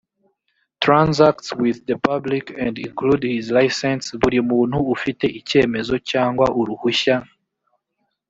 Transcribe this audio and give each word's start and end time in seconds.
transacts 0.83 1.53
with 1.53 1.85
the 1.85 1.95
public 1.95 2.49
and 2.57 2.79
include 2.87 3.21
his 3.29 3.45
license 3.57 4.05
buri 4.21 4.39
muntu 4.51 4.77
ufite 4.95 5.25
icyemezo 5.39 5.95
cyangwa 6.09 6.45
uruhushya 6.59 7.15